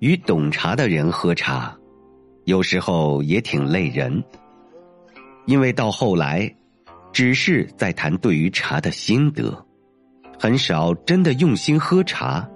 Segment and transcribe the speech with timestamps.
[0.00, 1.76] 与懂茶的人喝茶，
[2.46, 4.24] 有时候也挺累人，
[5.44, 6.50] 因为到后来，
[7.12, 9.54] 只是在谈对于茶的心得，
[10.38, 12.48] 很少真的用心喝茶，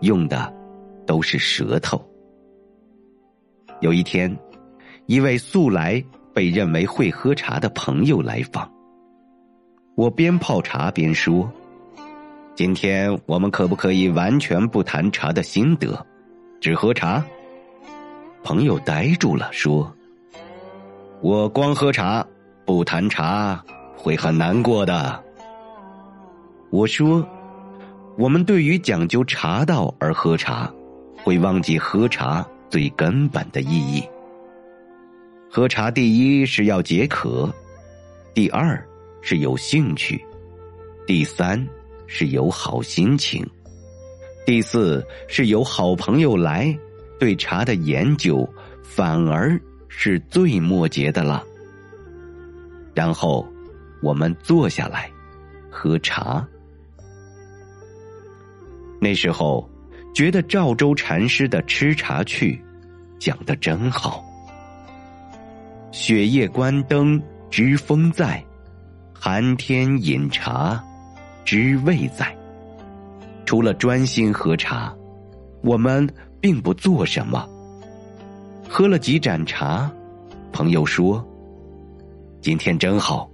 [0.00, 0.50] 用的
[1.06, 2.02] 都是舌头。
[3.80, 4.34] 有一天，
[5.04, 6.02] 一位素来
[6.32, 8.72] 被认为会喝茶的朋友来访，
[9.96, 11.52] 我边泡茶边说
[12.56, 16.02] ：“今天我们可不可以完全不谈茶的心得？”
[16.60, 17.24] 只喝茶，
[18.42, 19.90] 朋友呆住了，说
[21.22, 22.24] ：“我光喝茶
[22.66, 23.64] 不谈茶，
[23.96, 25.24] 会很难过的。”
[26.68, 27.26] 我说
[28.18, 30.70] ：“我们对于讲究茶道而喝茶，
[31.24, 34.04] 会忘记喝茶最根本的意义。
[35.50, 37.50] 喝茶第一是要解渴，
[38.34, 38.86] 第二
[39.22, 40.22] 是有兴趣，
[41.06, 41.66] 第三
[42.06, 43.48] 是有好心情。”
[44.50, 46.76] 第四是有好朋友来，
[47.20, 48.44] 对茶的研究
[48.82, 51.44] 反而是最末节的了。
[52.92, 53.46] 然后
[54.02, 55.08] 我们坐下来
[55.70, 56.44] 喝茶。
[59.00, 59.70] 那时候
[60.12, 62.54] 觉得赵州禅师的《吃茶趣》
[63.20, 64.24] 讲的真好。
[65.92, 67.22] 雪夜观灯
[67.52, 68.44] 知风在，
[69.14, 70.82] 寒天饮茶
[71.44, 72.36] 知味在。
[73.50, 74.94] 除了专心喝茶，
[75.64, 76.08] 我们
[76.40, 77.48] 并不做什么。
[78.68, 79.90] 喝了几盏茶，
[80.52, 81.28] 朋友说
[82.40, 83.28] ：“今天真好，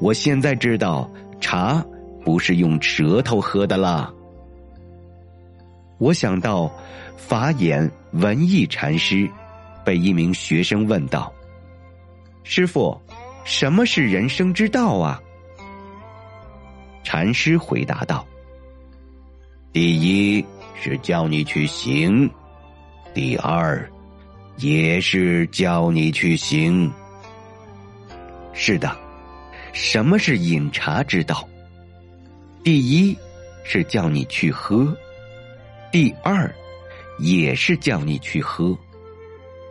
[0.00, 1.06] 我现在知道
[1.42, 1.84] 茶
[2.24, 4.10] 不是用舌头喝的啦。”
[6.00, 6.72] 我想到
[7.18, 9.28] 法眼文艺禅师
[9.84, 11.30] 被一名学生问道
[12.44, 12.98] ：“师傅，
[13.44, 15.20] 什么是人生之道啊？”
[17.04, 18.26] 禅师回答道。
[19.72, 22.28] 第一是叫你去行，
[23.14, 23.88] 第二
[24.56, 26.90] 也是叫你去行。
[28.52, 28.96] 是的，
[29.72, 31.48] 什么是饮茶之道？
[32.64, 33.16] 第一
[33.62, 34.92] 是叫你去喝，
[35.92, 36.52] 第二
[37.20, 38.76] 也是叫你去喝。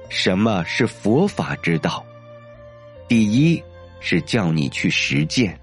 [0.08, 2.06] 什么是佛法之道？
[3.10, 3.62] 第一
[4.00, 5.60] 是叫你去实践，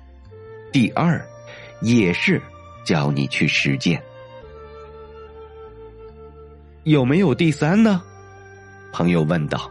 [0.71, 1.27] 第二
[1.81, 2.41] 也是
[2.85, 4.01] 叫你去实践。
[6.87, 8.01] 有没有第三呢？
[8.93, 9.69] 朋友问道。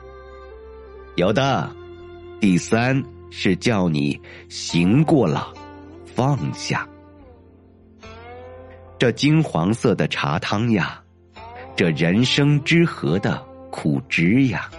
[1.16, 1.74] 有的，
[2.42, 5.48] 第三是叫你行过了，
[6.06, 6.86] 放下。
[9.00, 11.02] 这金黄色的茶汤呀，
[11.74, 14.70] 这人生之河的苦汁呀，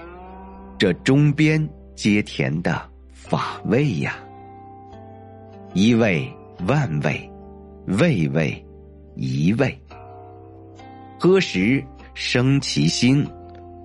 [0.76, 4.14] 这中边皆甜的法味呀，
[5.72, 6.30] 一味
[6.68, 7.30] 万味，
[7.86, 8.66] 味味
[9.14, 9.74] 一味。
[11.18, 11.82] 喝时。
[12.18, 13.28] 生其心，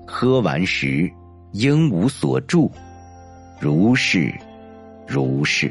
[0.08, 1.12] 喝完时
[1.52, 2.72] 应无所住，
[3.60, 4.34] 如是，
[5.06, 5.70] 如是。